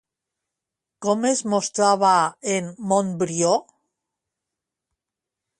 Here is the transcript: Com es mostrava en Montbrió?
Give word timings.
Com 1.05 1.27
es 1.31 1.43
mostrava 1.55 2.13
en 2.57 2.73
Montbrió? 2.93 3.55